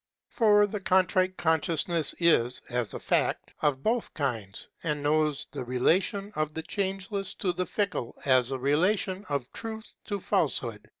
For 0.31 0.65
the 0.65 0.79
Contrite 0.79 1.37
Consciousness 1.37 2.15
is, 2.17 2.63
as 2.69 2.95
a 2.95 2.99
fact, 2.99 3.53
of 3.61 3.83
both 3.83 4.15
kinds, 4.15 4.67
and 4.81 5.03
knows 5.03 5.45
the 5.51 5.63
rela 5.63 6.01
tion 6.01 6.31
of 6.35 6.55
the 6.55 6.63
changeless 6.63 7.35
to 7.35 7.53
the 7.53 7.67
fickle 7.67 8.15
as 8.25 8.49
a 8.49 8.57
relation 8.57 9.23
of 9.29 9.53
truth 9.53 9.93
to 10.05 10.19
false 10.19 10.57
hood. 10.57 10.89